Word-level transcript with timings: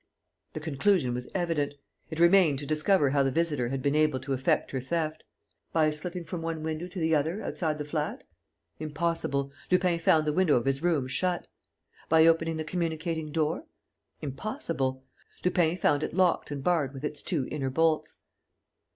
The 0.53 0.59
conclusion 0.59 1.13
was 1.13 1.27
evident. 1.35 1.75
It 2.09 2.19
remained 2.19 2.57
to 2.57 2.65
discover 2.65 3.11
how 3.11 3.21
the 3.21 3.29
visitor 3.29 3.69
had 3.69 3.83
been 3.83 3.93
able 3.93 4.19
to 4.21 4.33
effect 4.33 4.71
her 4.71 4.81
theft. 4.81 5.23
By 5.73 5.91
slipping 5.91 6.25
from 6.25 6.41
one 6.41 6.63
window 6.63 6.87
to 6.87 6.99
the 6.99 7.13
other, 7.13 7.43
outside 7.43 7.77
the 7.77 7.85
flat? 7.85 8.23
Impossible: 8.79 9.51
Lupin 9.69 9.99
found 9.99 10.25
the 10.25 10.33
window 10.33 10.55
of 10.55 10.65
his 10.65 10.81
room 10.81 11.07
shut. 11.07 11.45
By 12.09 12.25
opening 12.25 12.57
the 12.57 12.63
communicating 12.63 13.31
door? 13.31 13.65
Impossible: 14.23 15.03
Lupin 15.45 15.77
found 15.77 16.01
it 16.01 16.15
locked 16.15 16.49
and 16.49 16.63
barred 16.63 16.95
with 16.95 17.03
its 17.03 17.21
two 17.21 17.47
inner 17.51 17.69
bolts. 17.69 18.15